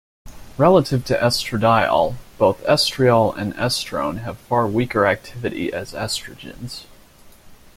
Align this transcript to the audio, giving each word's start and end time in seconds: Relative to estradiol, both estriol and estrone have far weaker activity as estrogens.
Relative 0.57 1.05
to 1.05 1.13
estradiol, 1.19 2.15
both 2.39 2.63
estriol 2.65 3.37
and 3.37 3.53
estrone 3.53 4.23
have 4.23 4.39
far 4.39 4.65
weaker 4.65 5.05
activity 5.05 5.71
as 5.71 5.93
estrogens. 5.93 6.85